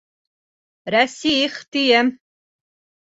Рәсих, 0.95 1.59
тием!.. 1.77 2.09